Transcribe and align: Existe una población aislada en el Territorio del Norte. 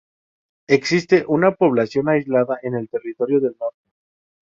Existe 0.65 1.25
una 1.27 1.53
población 1.53 2.09
aislada 2.09 2.57
en 2.63 2.73
el 2.73 2.89
Territorio 2.89 3.39
del 3.39 3.55
Norte. 3.59 3.91